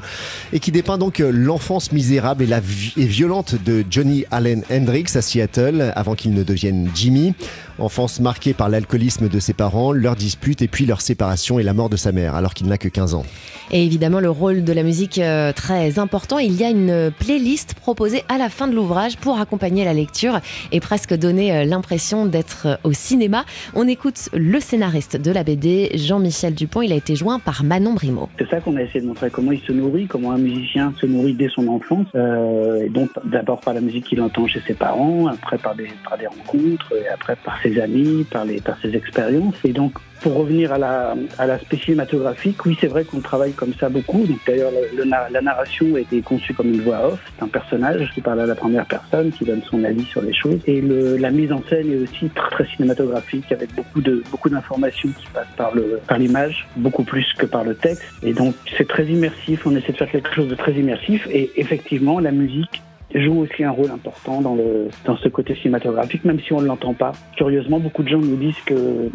et 0.53 0.59
qui 0.59 0.71
dépeint 0.71 0.97
donc 0.97 1.19
l'enfance 1.19 1.91
misérable 1.91 2.43
et, 2.43 2.47
la 2.47 2.57
et 2.57 3.05
violente 3.05 3.55
de 3.63 3.83
Johnny 3.89 4.25
Allen 4.31 4.63
Hendrix 4.71 5.05
à 5.15 5.21
Seattle 5.21 5.93
avant 5.95 6.15
qu'il 6.15 6.33
ne 6.33 6.43
devienne 6.43 6.89
Jimmy. 6.93 7.33
Enfance 7.79 8.19
marquée 8.19 8.53
par 8.53 8.69
l'alcoolisme 8.69 9.29
de 9.29 9.39
ses 9.39 9.53
parents, 9.53 9.91
leur 9.91 10.15
dispute 10.15 10.63
et 10.63 10.67
puis 10.67 10.87
leur 10.87 10.99
séparation 10.99 11.59
et 11.59 11.63
la 11.63 11.73
mort 11.73 11.89
de 11.89 11.97
sa 11.97 12.11
mère 12.11 12.33
alors 12.33 12.55
qu'il 12.55 12.67
n'a 12.67 12.79
que 12.79 12.87
15 12.87 13.13
ans. 13.13 13.23
Et 13.69 13.83
évidemment 13.83 14.19
le 14.19 14.29
rôle 14.29 14.63
de 14.63 14.73
la 14.73 14.81
musique 14.81 15.19
euh, 15.19 15.51
très 15.51 15.99
important. 15.99 16.39
Il 16.39 16.55
y 16.55 16.63
a 16.63 16.69
une 16.69 17.11
playlist 17.11 17.75
proposée 17.75 18.23
à 18.29 18.37
la 18.37 18.49
fin 18.49 18.67
de 18.67 18.73
l'ouvrage 18.73 19.17
pour 19.17 19.39
accompagner 19.39 19.85
la 19.85 19.93
lecture 19.93 20.39
et 20.71 20.79
presque 20.79 21.13
donner 21.13 21.55
euh, 21.55 21.65
l'impression 21.65 22.25
d'être 22.25 22.79
au 22.83 22.93
cinéma. 22.93 23.45
On 23.75 23.87
écoute 23.87 24.29
le 24.33 24.59
scénariste 24.59 25.17
de 25.17 25.31
la 25.31 25.43
BD, 25.43 25.91
Jean-Michel 25.95 26.55
Dupont. 26.55 26.81
Il 26.81 26.91
a 26.93 26.95
été 26.95 27.15
joint 27.15 27.39
par 27.39 27.63
Manon 27.63 27.93
Brimo. 27.93 28.29
C'est 28.39 28.49
ça 28.49 28.59
qu'on 28.59 28.75
a 28.77 28.81
essayé 28.81 28.96
de 29.01 29.05
montrer, 29.05 29.29
comment 29.29 29.51
il 29.51 29.61
se 29.61 29.71
nourrit, 29.71 30.07
comment 30.07 30.31
un 30.31 30.37
musicien 30.37 30.93
se 30.99 31.05
nourrit 31.05 31.33
dès 31.33 31.49
son 31.49 31.67
enfance. 31.67 32.07
Euh, 32.15 32.85
et 32.85 32.89
donc 32.89 33.09
d'abord 33.23 33.59
par 33.61 33.73
la 33.73 33.81
musique 33.81 34.05
qu'il 34.05 34.21
entend 34.21 34.47
chez 34.47 34.61
ses 34.65 34.73
parents, 34.73 35.27
après 35.27 35.57
par 35.57 35.75
des, 35.75 35.89
par 36.07 36.17
des 36.17 36.27
rencontres, 36.27 36.93
et 36.95 37.07
après 37.07 37.35
par 37.35 37.61
ses 37.61 37.79
amis, 37.79 38.25
par, 38.29 38.45
les, 38.45 38.61
par 38.61 38.77
ses 38.81 38.95
expériences. 38.95 39.55
Et 39.63 39.73
donc 39.73 39.93
pour 40.21 40.35
revenir 40.35 40.73
à 40.73 40.77
la 40.77 41.15
à 41.37 41.47
l'aspect 41.47 41.77
cinématographique, 41.77 42.65
oui, 42.65 42.77
c'est 42.79 42.87
vrai 42.87 43.03
qu'on 43.03 43.21
travaille 43.21 43.53
comme 43.53 43.73
ça 43.79 43.89
beaucoup. 43.89 44.25
Donc 44.25 44.39
d'ailleurs, 44.45 44.71
le, 44.71 45.03
le, 45.03 45.09
la 45.09 45.41
narration 45.41 45.95
a 45.95 45.99
été 45.99 46.21
conçue 46.21 46.53
comme 46.53 46.73
une 46.73 46.81
voix 46.81 47.07
off. 47.07 47.19
C'est 47.37 47.43
un 47.43 47.47
personnage 47.47 48.11
qui 48.13 48.21
parle 48.21 48.41
à 48.41 48.45
la 48.45 48.55
première 48.55 48.85
personne, 48.85 49.31
qui 49.31 49.45
donne 49.45 49.61
son 49.69 49.83
avis 49.83 50.05
sur 50.05 50.21
les 50.21 50.33
choses. 50.33 50.59
Et 50.65 50.81
le, 50.81 51.17
la 51.17 51.31
mise 51.31 51.51
en 51.51 51.61
scène 51.69 51.91
est 51.91 51.97
aussi 51.97 52.29
très, 52.29 52.49
très 52.49 52.65
cinématographique, 52.75 53.51
avec 53.51 53.73
beaucoup 53.75 54.01
de 54.01 54.23
beaucoup 54.31 54.49
d'informations 54.49 55.09
qui 55.09 55.27
passent 55.33 55.55
par 55.55 55.75
le 55.75 55.99
par 56.07 56.17
l'image, 56.17 56.67
beaucoup 56.75 57.03
plus 57.03 57.25
que 57.37 57.45
par 57.45 57.63
le 57.63 57.75
texte. 57.75 58.03
Et 58.23 58.33
donc 58.33 58.55
c'est 58.77 58.87
très 58.87 59.05
immersif. 59.05 59.65
On 59.65 59.75
essaie 59.75 59.91
de 59.91 59.97
faire 59.97 60.11
quelque 60.11 60.33
chose 60.33 60.47
de 60.47 60.55
très 60.55 60.73
immersif. 60.73 61.27
Et 61.31 61.51
effectivement, 61.55 62.19
la 62.19 62.31
musique 62.31 62.81
joue 63.13 63.39
aussi 63.39 63.63
un 63.63 63.71
rôle 63.71 63.91
important 63.91 64.41
dans, 64.41 64.55
le, 64.55 64.89
dans 65.05 65.17
ce 65.17 65.29
côté 65.29 65.55
cinématographique, 65.55 66.25
même 66.25 66.39
si 66.39 66.53
on 66.53 66.61
ne 66.61 66.67
l'entend 66.67 66.93
pas. 66.93 67.13
Curieusement, 67.35 67.79
beaucoup 67.79 68.03
de 68.03 68.09
gens 68.09 68.19
nous 68.19 68.35
disent 68.35 68.59
que, 68.65 69.09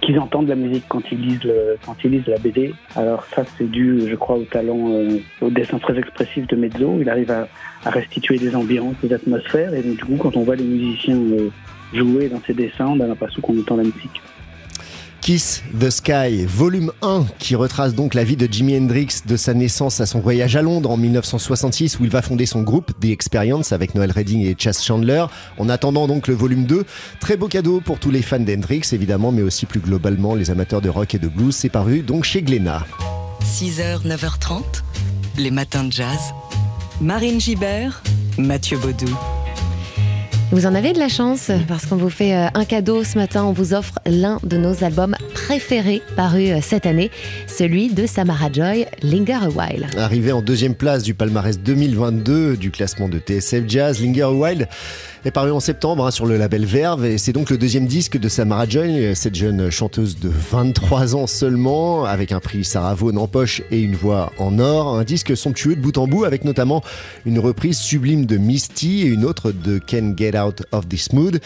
qu'ils 0.00 0.18
entendent 0.18 0.48
la 0.48 0.56
musique 0.56 0.84
quand 0.88 1.02
ils 1.10 1.20
lisent, 1.20 1.44
le, 1.44 1.76
quand 1.84 1.96
ils 2.04 2.10
lisent 2.10 2.26
la 2.26 2.38
BD. 2.38 2.74
Alors 2.96 3.24
ça, 3.24 3.44
c'est 3.56 3.70
dû, 3.70 4.02
je 4.08 4.14
crois, 4.16 4.36
au 4.36 4.44
talent, 4.44 4.90
euh, 4.90 5.18
au 5.40 5.50
dessin 5.50 5.78
très 5.78 5.98
expressif 5.98 6.46
de 6.46 6.56
Mezzo. 6.56 6.98
Il 7.00 7.08
arrive 7.08 7.30
à, 7.30 7.48
à, 7.84 7.90
restituer 7.90 8.36
des 8.36 8.54
ambiances, 8.54 8.96
des 9.02 9.12
atmosphères, 9.12 9.74
et 9.74 9.82
donc, 9.82 9.96
du 9.96 10.04
coup, 10.04 10.16
quand 10.16 10.36
on 10.36 10.42
voit 10.42 10.56
les 10.56 10.64
musiciens 10.64 11.16
euh, 11.16 11.48
jouer 11.94 12.28
dans 12.28 12.40
ces 12.46 12.54
dessins, 12.54 12.88
on 12.88 13.00
a 13.00 13.06
l'impression 13.06 13.40
qu'on 13.40 13.58
entend 13.58 13.76
la 13.76 13.84
musique. 13.84 14.20
Kiss 15.20 15.62
the 15.78 15.90
Sky, 15.90 16.46
volume 16.46 16.92
1, 17.02 17.26
qui 17.38 17.54
retrace 17.54 17.94
donc 17.94 18.14
la 18.14 18.24
vie 18.24 18.36
de 18.36 18.50
Jimi 18.50 18.76
Hendrix 18.76 19.20
de 19.26 19.36
sa 19.36 19.52
naissance 19.52 20.00
à 20.00 20.06
son 20.06 20.20
voyage 20.20 20.56
à 20.56 20.62
Londres 20.62 20.90
en 20.90 20.96
1966 20.96 22.00
où 22.00 22.04
il 22.04 22.10
va 22.10 22.22
fonder 22.22 22.46
son 22.46 22.62
groupe 22.62 22.92
The 23.00 23.06
Experience 23.06 23.72
avec 23.72 23.94
Noel 23.94 24.12
Redding 24.12 24.46
et 24.46 24.56
Chas 24.58 24.80
Chandler. 24.82 25.26
En 25.58 25.68
attendant 25.68 26.06
donc 26.08 26.26
le 26.26 26.34
volume 26.34 26.64
2, 26.64 26.84
très 27.20 27.36
beau 27.36 27.48
cadeau 27.48 27.80
pour 27.80 27.98
tous 27.98 28.10
les 28.10 28.22
fans 28.22 28.40
d'Hendrix 28.40 28.82
évidemment, 28.92 29.30
mais 29.30 29.42
aussi 29.42 29.66
plus 29.66 29.80
globalement 29.80 30.34
les 30.34 30.50
amateurs 30.50 30.80
de 30.80 30.88
rock 30.88 31.14
et 31.14 31.18
de 31.18 31.28
blues. 31.28 31.54
C'est 31.54 31.68
paru 31.68 32.00
donc 32.00 32.24
chez 32.24 32.42
Glénat. 32.42 32.86
6h, 33.44 34.06
9h30, 34.06 34.62
les 35.36 35.50
matins 35.50 35.84
de 35.84 35.92
jazz. 35.92 36.32
Marine 37.00 37.40
Gibert, 37.40 38.02
Mathieu 38.38 38.78
Baudou. 38.78 39.14
Vous 40.52 40.66
en 40.66 40.74
avez 40.74 40.92
de 40.92 40.98
la 40.98 41.08
chance 41.08 41.52
parce 41.68 41.86
qu'on 41.86 41.94
vous 41.94 42.10
fait 42.10 42.34
euh, 42.34 42.48
un 42.54 42.64
cadeau 42.64 43.04
ce 43.04 43.16
matin. 43.16 43.44
On 43.44 43.52
vous 43.52 43.72
offre 43.72 43.94
l'un 44.04 44.40
de 44.42 44.56
nos 44.56 44.82
albums 44.82 45.14
préférés 45.32 46.02
parus 46.16 46.50
euh, 46.50 46.58
cette 46.60 46.86
année, 46.86 47.12
celui 47.46 47.88
de 47.88 48.04
Samara 48.04 48.50
Joy, 48.52 48.86
Linger 49.04 49.38
a 49.44 49.48
While. 49.48 49.86
Arrivé 49.96 50.32
en 50.32 50.42
deuxième 50.42 50.74
place 50.74 51.04
du 51.04 51.14
palmarès 51.14 51.60
2022 51.60 52.56
du 52.56 52.72
classement 52.72 53.08
de 53.08 53.20
TSF 53.20 53.62
Jazz, 53.68 54.02
Linger 54.02 54.22
a 54.22 54.32
While 54.32 54.68
est 55.24 55.30
paru 55.30 55.50
en 55.50 55.60
septembre 55.60 56.06
hein, 56.06 56.10
sur 56.10 56.24
le 56.24 56.38
label 56.38 56.64
Verve 56.64 57.04
et 57.04 57.18
c'est 57.18 57.32
donc 57.32 57.50
le 57.50 57.58
deuxième 57.58 57.86
disque 57.86 58.18
de 58.18 58.28
Samara 58.28 58.66
Joy, 58.66 59.14
cette 59.14 59.34
jeune 59.34 59.70
chanteuse 59.70 60.18
de 60.18 60.30
23 60.30 61.14
ans 61.14 61.26
seulement, 61.26 62.04
avec 62.04 62.32
un 62.32 62.40
prix 62.40 62.64
Sarah 62.64 62.94
Vaughan 62.94 63.18
en 63.18 63.28
poche 63.28 63.60
et 63.70 63.80
une 63.80 63.94
voix 63.94 64.32
en 64.38 64.58
or. 64.58 64.98
Un 64.98 65.04
disque 65.04 65.36
somptueux 65.36 65.76
de 65.76 65.80
bout 65.80 65.98
en 65.98 66.06
bout 66.06 66.24
avec 66.24 66.44
notamment 66.44 66.82
une 67.26 67.38
reprise 67.38 67.78
sublime 67.78 68.24
de 68.24 68.38
Misty 68.38 69.02
et 69.02 69.06
une 69.06 69.24
autre 69.24 69.52
de 69.52 69.78
Ken 69.78 70.14
Get 70.16 70.38
Out 70.38 70.62
of 70.72 70.88
This 70.88 71.12
Mood. 71.12 71.40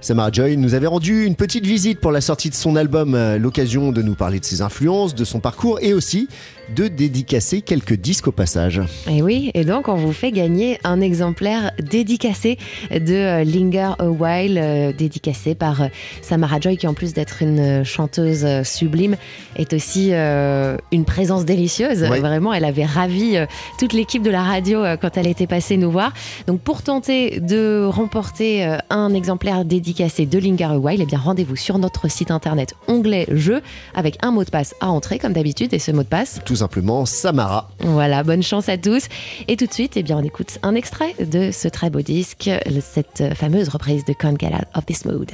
Samara 0.00 0.30
Joy 0.30 0.56
nous 0.56 0.74
avait 0.74 0.86
rendu 0.86 1.24
une 1.24 1.34
petite 1.34 1.66
visite 1.66 1.98
pour 1.98 2.12
la 2.12 2.20
sortie 2.20 2.50
de 2.50 2.54
son 2.54 2.76
album, 2.76 3.16
euh, 3.16 3.36
l'occasion 3.36 3.90
de 3.90 4.00
nous 4.00 4.14
parler 4.14 4.38
de 4.38 4.44
ses 4.44 4.62
influences, 4.62 5.12
de 5.12 5.24
son 5.24 5.40
parcours 5.40 5.80
et 5.82 5.92
aussi 5.92 6.28
de 6.76 6.86
dédicacer 6.86 7.62
quelques 7.62 7.94
disques 7.94 8.28
au 8.28 8.32
passage. 8.32 8.80
Et 9.10 9.22
oui, 9.22 9.50
et 9.54 9.64
donc 9.64 9.88
on 9.88 9.96
vous 9.96 10.12
fait 10.12 10.30
gagner 10.30 10.78
un 10.84 11.00
exemplaire 11.00 11.72
dédicacé 11.82 12.58
de 12.92 13.12
euh, 13.12 13.44
Linger 13.44 13.94
a 13.98 14.04
While, 14.04 14.58
euh, 14.62 14.92
dédicacé 14.92 15.56
par 15.56 15.88
Samara 16.22 16.60
Joy, 16.60 16.76
qui 16.76 16.86
en 16.86 16.94
plus 16.94 17.12
d'être 17.12 17.42
une 17.42 17.84
chanteuse 17.84 18.46
sublime, 18.62 19.16
est 19.56 19.72
aussi 19.72 20.12
une 20.12 21.04
présence 21.04 21.44
délicieuse. 21.44 22.04
Vraiment, 22.04 22.52
elle 22.52 22.64
avait 22.64 22.84
ravi 22.84 23.36
toute 23.78 23.92
l'équipe 23.92 24.22
de 24.22 24.30
la 24.30 24.42
radio 24.42 24.84
quand 25.00 25.16
elle 25.16 25.26
était 25.26 25.46
passée 25.46 25.76
nous 25.76 25.90
voir. 25.90 26.12
Donc 26.46 26.60
pour 26.60 26.82
tenter 26.82 27.40
de 27.40 27.84
remporter 27.84 28.78
un 28.90 29.14
exemplaire 29.14 29.64
dédicacé, 29.64 29.87
de 29.92 30.38
Linger 30.38 30.76
While, 30.76 31.00
eh 31.00 31.06
bien 31.06 31.18
rendez-vous 31.18 31.56
sur 31.56 31.78
notre 31.78 32.08
site 32.08 32.30
internet 32.30 32.74
onglet 32.88 33.26
jeu 33.30 33.62
avec 33.94 34.18
un 34.22 34.30
mot 34.30 34.44
de 34.44 34.50
passe 34.50 34.74
à 34.80 34.90
entrer 34.90 35.18
comme 35.18 35.32
d'habitude 35.32 35.72
et 35.72 35.78
ce 35.78 35.92
mot 35.92 36.02
de 36.02 36.08
passe 36.08 36.40
tout 36.44 36.56
simplement 36.56 37.06
Samara. 37.06 37.70
Voilà, 37.80 38.22
bonne 38.22 38.42
chance 38.42 38.68
à 38.68 38.76
tous 38.76 39.08
et 39.46 39.56
tout 39.56 39.66
de 39.66 39.72
suite 39.72 39.96
eh 39.96 40.02
bien 40.02 40.18
on 40.18 40.22
écoute 40.22 40.58
un 40.62 40.74
extrait 40.74 41.14
de 41.18 41.50
ce 41.52 41.68
très 41.68 41.88
beau 41.88 42.02
disque, 42.02 42.50
cette 42.80 43.34
fameuse 43.34 43.68
reprise 43.68 44.04
de 44.04 44.12
Can't 44.12 44.38
Get 44.38 44.48
Out 44.48 44.66
of 44.74 44.84
This 44.84 45.04
Mood. 45.06 45.30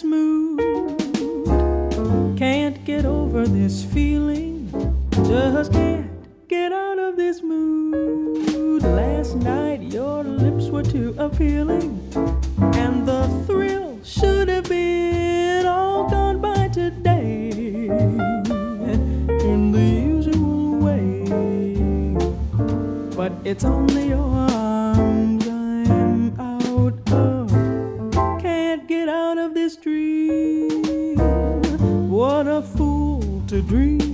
This 0.00 0.04
mood. 0.04 0.60
Can't 2.38 2.84
get 2.84 3.04
over 3.04 3.46
this 3.46 3.84
feeling. 3.84 4.09
to 33.60 33.66
dream. 33.68 34.09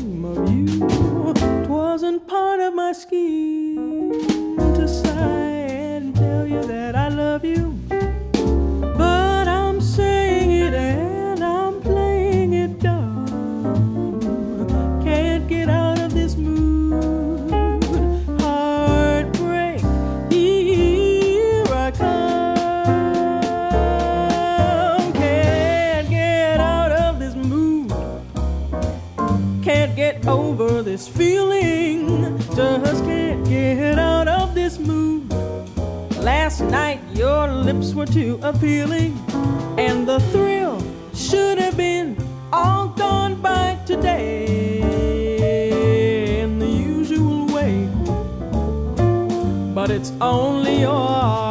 Feeling. 31.86 32.38
Just 32.54 33.04
can't 33.04 33.44
get 33.48 33.98
out 33.98 34.28
of 34.28 34.54
this 34.54 34.78
mood. 34.78 35.30
Last 36.18 36.60
night 36.60 37.00
your 37.14 37.48
lips 37.48 37.94
were 37.94 38.06
too 38.06 38.38
appealing, 38.42 39.12
and 39.78 40.06
the 40.08 40.18
thrill 40.32 40.82
should 41.14 41.58
have 41.58 41.76
been 41.76 42.16
all 42.52 42.88
gone 42.88 43.40
by 43.40 43.78
today 43.86 44.80
in 46.42 46.58
the 46.58 46.66
usual 46.66 47.46
way. 47.54 47.88
But 49.74 49.90
it's 49.90 50.12
only 50.20 50.80
your 50.80 51.45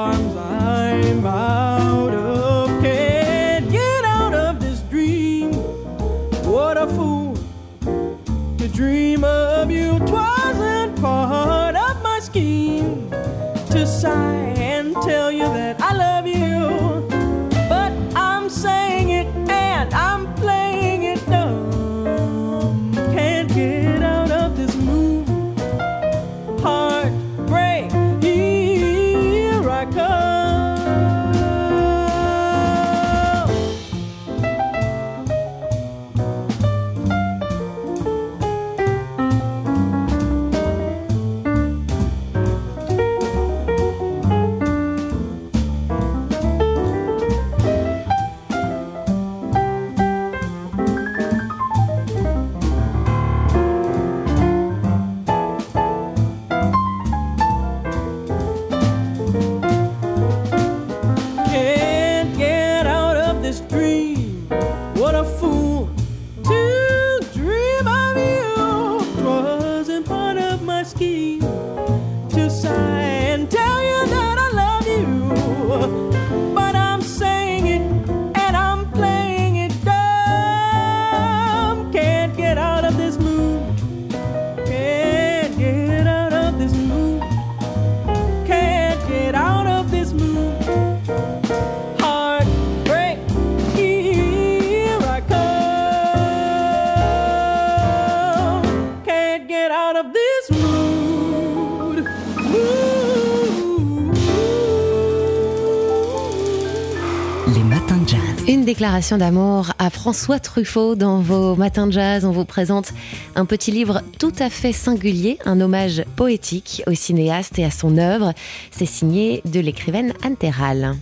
déclaration 108.76 109.18
d'amour 109.18 109.72
à 109.80 109.90
François 109.90 110.38
Truffaut 110.38 110.96
dans 110.96 111.22
vos 111.22 111.56
matins 111.56 111.88
de 111.88 111.94
jazz. 111.94 112.26
On 112.26 112.32
vous 112.32 112.44
présente 112.44 112.92
un 113.38 113.46
petit 113.46 113.72
livre 113.72 114.02
tout 114.20 114.34
à 114.38 114.50
fait 114.50 114.74
singulier, 114.74 115.40
un 115.46 115.62
hommage 115.62 116.04
poétique 116.18 116.84
au 116.86 116.94
cinéaste 116.94 117.58
et 117.58 117.64
à 117.64 117.72
son 117.72 117.98
œuvre. 117.98 118.34
C'est 118.72 118.86
signé 118.86 119.42
de 119.46 119.62
l'écrivaine 119.62 120.12
Anne 120.24 120.36
Terral. 120.36 120.94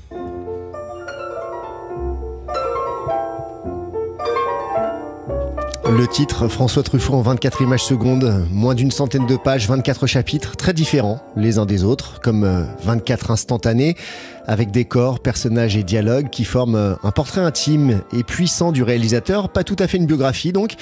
Le 5.89 6.07
titre, 6.07 6.47
François 6.47 6.81
Truffaut 6.81 7.13
en 7.13 7.21
24 7.21 7.61
images 7.61 7.83
secondes, 7.83 8.45
moins 8.49 8.73
d'une 8.73 8.89
centaine 8.89 9.27
de 9.27 9.35
pages, 9.35 9.67
24 9.67 10.07
chapitres, 10.07 10.55
très 10.55 10.73
différents 10.73 11.21
les 11.35 11.57
uns 11.57 11.65
des 11.65 11.83
autres, 11.83 12.21
comme 12.21 12.45
euh, 12.45 12.63
24 12.83 13.31
instantanés, 13.31 13.95
avec 14.47 14.71
décors, 14.71 15.19
personnages 15.19 15.75
et 15.75 15.83
dialogues 15.83 16.29
qui 16.29 16.45
forment 16.45 16.75
euh, 16.75 16.95
un 17.03 17.11
portrait 17.11 17.41
intime 17.41 18.01
et 18.13 18.23
puissant 18.23 18.71
du 18.71 18.81
réalisateur, 18.81 19.49
pas 19.49 19.65
tout 19.65 19.75
à 19.77 19.87
fait 19.87 19.97
une 19.97 20.05
biographie 20.05 20.53
donc, 20.53 20.75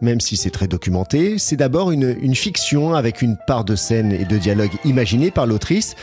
même 0.00 0.20
si 0.20 0.36
c'est 0.36 0.50
très 0.50 0.68
documenté, 0.68 1.38
c'est 1.38 1.56
d'abord 1.56 1.90
une, 1.90 2.16
une 2.22 2.36
fiction 2.36 2.94
avec 2.94 3.22
une 3.22 3.36
part 3.48 3.64
de 3.64 3.74
scène 3.74 4.12
et 4.12 4.24
de 4.24 4.38
dialogue 4.38 4.72
imaginée 4.84 5.32
par 5.32 5.46
l'autrice. 5.46 5.96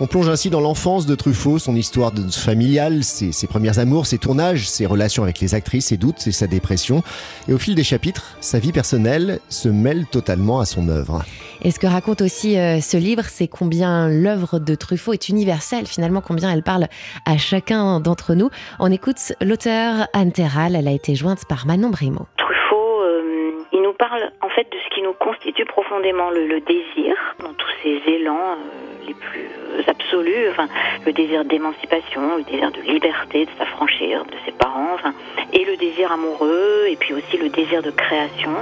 On 0.00 0.06
plonge 0.08 0.28
ainsi 0.28 0.50
dans 0.50 0.60
l'enfance 0.60 1.06
de 1.06 1.14
Truffaut, 1.14 1.58
son 1.60 1.76
histoire 1.76 2.10
de- 2.10 2.28
familiale, 2.30 3.04
ses, 3.04 3.30
ses 3.30 3.46
premiers 3.46 3.78
amours, 3.78 4.06
ses 4.06 4.18
tournages, 4.18 4.68
ses 4.68 4.86
relations 4.86 5.22
avec 5.22 5.38
les 5.38 5.54
actrices, 5.54 5.86
ses 5.86 5.96
doutes 5.96 6.26
et 6.26 6.32
sa 6.32 6.48
dépression. 6.48 7.02
Et 7.48 7.52
au 7.54 7.58
fil 7.58 7.76
des 7.76 7.84
chapitres, 7.84 8.36
sa 8.40 8.58
vie 8.58 8.72
personnelle 8.72 9.38
se 9.48 9.68
mêle 9.68 10.06
totalement 10.10 10.58
à 10.58 10.64
son 10.64 10.88
œuvre. 10.88 11.22
Et 11.62 11.70
ce 11.70 11.78
que 11.78 11.86
raconte 11.86 12.22
aussi 12.22 12.58
euh, 12.58 12.80
ce 12.80 12.96
livre, 12.96 13.22
c'est 13.26 13.46
combien 13.46 14.08
l'œuvre 14.08 14.58
de 14.58 14.74
Truffaut 14.74 15.12
est 15.12 15.28
universelle, 15.28 15.86
finalement, 15.86 16.20
combien 16.20 16.50
elle 16.52 16.64
parle 16.64 16.88
à 17.24 17.38
chacun 17.38 18.00
d'entre 18.00 18.34
nous. 18.34 18.50
On 18.80 18.90
écoute 18.90 19.32
l'auteur 19.40 20.08
Anne 20.12 20.32
Terral, 20.32 20.74
elle 20.74 20.88
a 20.88 20.92
été 20.92 21.14
jointe 21.14 21.44
par 21.48 21.66
Manon 21.66 21.90
Brimo. 21.90 22.26
Truffaut, 22.36 23.00
euh, 23.00 23.52
il 23.72 23.80
nous 23.80 23.94
parle 23.96 24.22
en 24.42 24.48
fait 24.48 24.64
de 24.64 24.76
ce 24.84 24.94
qui 24.94 25.02
nous 25.02 25.14
constitue 25.20 25.64
profondément 25.66 26.30
le, 26.30 26.48
le 26.48 26.60
désir, 26.60 27.14
dans 27.38 27.54
tous 27.54 27.72
ses 27.84 28.02
élans 28.10 28.34
euh, 28.58 28.83
les 29.06 29.14
plus 29.14 29.48
absolus, 29.86 30.48
enfin, 30.50 30.68
le 31.06 31.12
désir 31.12 31.44
d'émancipation, 31.44 32.36
le 32.36 32.44
désir 32.44 32.70
de 32.70 32.80
liberté, 32.80 33.46
de 33.46 33.50
s'affranchir 33.58 34.24
de 34.24 34.34
ses 34.44 34.52
parents, 34.52 34.94
enfin, 34.94 35.12
et 35.52 35.64
le 35.64 35.76
désir 35.76 36.12
amoureux, 36.12 36.86
et 36.88 36.96
puis 36.96 37.14
aussi 37.14 37.36
le 37.36 37.48
désir 37.48 37.82
de 37.82 37.90
création. 37.90 38.52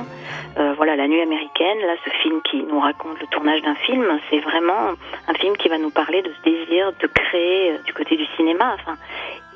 Euh, 0.58 0.74
voilà, 0.76 0.96
La 0.96 1.08
Nuit 1.08 1.20
américaine, 1.20 1.78
là, 1.80 1.94
ce 2.04 2.10
film 2.22 2.42
qui 2.42 2.62
nous 2.62 2.78
raconte 2.78 3.18
le 3.20 3.26
tournage 3.28 3.62
d'un 3.62 3.74
film, 3.74 4.04
c'est 4.28 4.40
vraiment 4.40 4.92
un 5.28 5.34
film 5.34 5.56
qui 5.56 5.68
va 5.68 5.78
nous 5.78 5.90
parler 5.90 6.22
de 6.22 6.30
ce 6.30 6.50
désir 6.50 6.92
de 7.00 7.06
créer 7.06 7.72
euh, 7.72 7.78
du 7.86 7.94
côté 7.94 8.16
du 8.16 8.26
cinéma. 8.36 8.74
Enfin, 8.74 8.96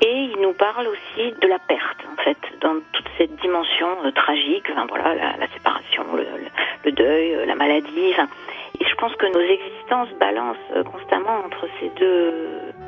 et 0.01 0.29
il 0.33 0.41
nous 0.41 0.53
parle 0.53 0.87
aussi 0.87 1.33
de 1.39 1.47
la 1.47 1.59
perte, 1.59 1.99
en 2.11 2.21
fait, 2.23 2.37
dans 2.61 2.75
toute 2.93 3.05
cette 3.17 3.35
dimension 3.41 3.87
euh, 4.05 4.11
tragique, 4.11 4.65
enfin, 4.71 4.85
voilà, 4.89 5.13
la, 5.15 5.47
séparation, 5.53 6.03
le, 6.83 6.91
deuil, 6.91 7.45
la 7.45 7.55
maladie. 7.55 8.13
Et 8.79 8.85
je 8.85 8.95
pense 8.95 9.13
que 9.15 9.25
nos 9.33 9.41
existences 9.41 10.09
balancent 10.19 10.57
euh, 10.75 10.83
constamment 10.83 11.45
entre 11.45 11.67
ces 11.79 11.89
deux 11.99 12.33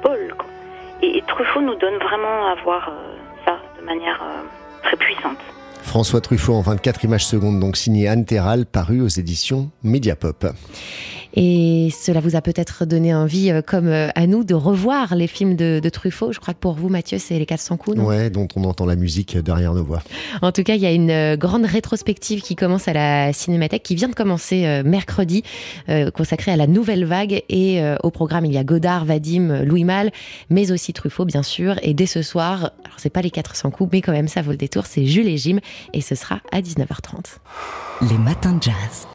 pôles. 0.02 0.34
et 1.02 1.22
Truffaut 1.28 1.62
nous 1.62 1.76
donne 1.76 1.98
vraiment 1.98 2.48
à 2.48 2.56
voir 2.64 2.90
euh, 2.90 3.16
ça 3.46 3.58
de 3.80 3.86
manière 3.86 4.22
euh, 4.22 4.44
très 4.84 4.98
puissante. 4.98 5.38
François 5.82 6.22
Truffaut 6.22 6.54
en 6.54 6.62
24 6.62 7.06
images 7.06 7.26
secondes, 7.26 7.60
donc 7.60 7.76
signé 7.76 8.08
Anne 8.08 8.26
Terral, 8.26 8.66
paru 8.66 9.02
aux 9.02 9.08
éditions 9.08 9.72
Mediapop. 9.84 10.46
Et 11.36 11.90
cela 11.92 12.20
vous 12.20 12.36
a 12.36 12.42
peut-être 12.42 12.86
donné 12.86 13.14
envie, 13.14 13.52
euh, 13.52 13.62
comme 13.62 13.88
euh, 13.88 14.10
à 14.16 14.26
nous, 14.26 14.44
de 14.44 14.54
revoir 14.56 15.16
les 15.16 15.28
films 15.28 15.56
de, 15.56 15.80
de 15.82 15.90
Truffaut. 15.90 16.32
Je 16.32 16.40
crois 16.40 16.54
que 16.54 16.60
pour 16.60 16.74
vous, 16.74 16.90
Mathieu, 16.90 17.20
c'est 17.20 17.38
Les 17.38 17.46
400 17.46 17.78
coups, 17.78 17.98
non 17.98 18.06
Ouais, 18.06 18.30
dont 18.30 18.48
on 18.56 18.64
entend 18.64 18.86
la 18.86 18.96
musique 18.96 19.38
derrière 19.38 19.74
nos 19.74 19.84
voix. 19.84 20.02
En 20.42 20.52
tout 20.52 20.64
cas, 20.64 20.76
il 20.76 20.82
y 20.82 20.86
a 20.86 20.92
une 20.92 21.12
euh, 21.12 21.38
grande 21.38 21.66
rétrospective 21.66 22.42
qui 22.42 22.56
commence 22.56 22.88
à 22.88 22.94
la 22.94 23.32
Cinémathèque, 23.34 23.84
qui 23.84 23.96
vient 23.96 24.10
de 24.10 24.16
commencer 24.16 24.82
mercredi, 24.84 25.44
consacrée 26.14 26.52
à 26.52 26.56
la 26.56 26.68
nouvelle 26.68 27.06
vague. 27.06 27.44
Et 27.50 27.82
au 28.04 28.10
programme, 28.12 28.46
il 28.46 28.54
y 28.54 28.58
a 28.58 28.64
Godard, 28.64 29.06
Vadim, 29.06 29.64
Louis 29.64 29.84
Malle, 29.84 30.12
mais 30.50 30.72
aussi 30.72 30.94
Truffaut, 30.94 31.26
bien 31.26 31.44
sûr. 31.44 31.76
Et 31.82 31.94
dès 31.94 32.06
ce 32.06 32.22
soir, 32.22 32.72
alors 32.86 32.98
c'est 32.98 33.10
pas 33.10 33.22
les 33.22 33.32
400 33.32 33.72
coups, 33.72 33.90
mais 33.92 34.02
quand 34.02 34.12
même, 34.12 34.28
ça 34.28 34.42
vaut 34.42 34.52
le 34.52 34.58
détour, 34.58 34.86
c'est 34.86 35.06
Jules 35.06 35.28
et 35.28 35.38
Jim. 35.38 35.60
Et 35.94 36.02
ce 36.02 36.16
sera 36.16 36.42
à 36.52 36.62
19h30. 36.62 37.38
Les 38.10 38.18
matins 38.18 38.54
de 38.54 38.64
jazz. 38.64 39.08